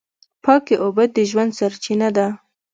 پاکې 0.43 0.75
اوبه 0.83 1.03
د 1.15 1.17
ژوند 1.29 1.51
سرچینه 1.59 2.09
ده. 2.17 2.27